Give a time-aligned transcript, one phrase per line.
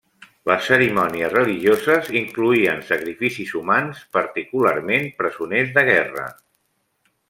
[0.51, 6.31] Les cerimònies religioses incloïen sacrificis humans, particularment presoners de guerra.